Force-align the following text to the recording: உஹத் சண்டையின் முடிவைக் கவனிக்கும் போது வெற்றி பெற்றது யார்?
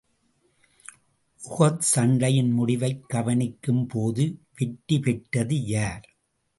உஹத் 1.41 1.83
சண்டையின் 1.95 2.51
முடிவைக் 2.51 3.03
கவனிக்கும் 3.07 3.87
போது 3.87 4.41
வெற்றி 4.55 4.99
பெற்றது 4.99 5.65
யார்? 5.65 6.05